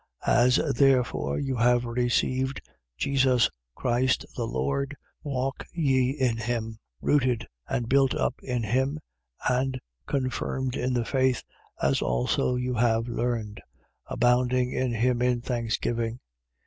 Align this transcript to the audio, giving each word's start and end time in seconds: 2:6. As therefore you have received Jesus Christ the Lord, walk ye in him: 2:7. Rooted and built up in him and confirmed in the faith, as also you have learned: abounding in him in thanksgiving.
2:6. 0.25 0.33
As 0.67 0.73
therefore 0.77 1.37
you 1.37 1.55
have 1.57 1.85
received 1.85 2.59
Jesus 2.97 3.51
Christ 3.75 4.25
the 4.35 4.47
Lord, 4.47 4.95
walk 5.21 5.63
ye 5.73 6.09
in 6.09 6.37
him: 6.37 6.71
2:7. 7.03 7.03
Rooted 7.03 7.47
and 7.69 7.87
built 7.87 8.15
up 8.15 8.33
in 8.41 8.63
him 8.63 8.97
and 9.47 9.79
confirmed 10.07 10.75
in 10.75 10.95
the 10.95 11.05
faith, 11.05 11.43
as 11.83 12.01
also 12.01 12.55
you 12.55 12.73
have 12.73 13.07
learned: 13.07 13.61
abounding 14.07 14.71
in 14.71 14.91
him 14.91 15.21
in 15.21 15.39
thanksgiving. 15.39 16.19